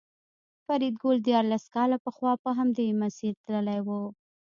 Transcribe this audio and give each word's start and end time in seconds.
فریدګل 0.65 1.17
دیارلس 1.27 1.65
کاله 1.75 1.97
پخوا 2.05 2.31
په 2.43 2.49
همدې 2.57 2.87
مسیر 3.01 3.33
تللی 3.45 3.79
و 3.85 3.89